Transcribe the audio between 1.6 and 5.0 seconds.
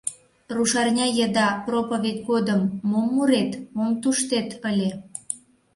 проповедь годым мом мурет, мом туштет ыле?!